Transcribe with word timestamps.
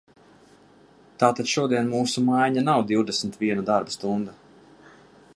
Tātad 1.23 1.51
šodien 1.51 1.91
mūsu 1.95 2.23
maiņa 2.29 2.63
nav 2.69 2.81
divdesmit 2.93 3.37
viena 3.43 3.67
darba 3.69 3.95
stunda. 3.97 4.35